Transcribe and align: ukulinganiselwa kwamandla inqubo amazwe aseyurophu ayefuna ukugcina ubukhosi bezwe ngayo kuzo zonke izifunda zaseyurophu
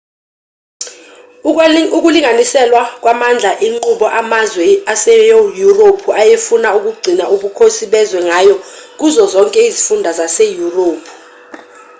ukulinganiselwa 1.97 2.81
kwamandla 3.01 3.51
inqubo 3.67 4.05
amazwe 4.21 4.65
aseyurophu 4.93 6.09
ayefuna 6.21 6.67
ukugcina 6.77 7.25
ubukhosi 7.35 7.83
bezwe 7.91 8.19
ngayo 8.29 8.55
kuzo 8.99 9.23
zonke 9.33 9.59
izifunda 9.69 10.09
zaseyurophu 10.19 11.11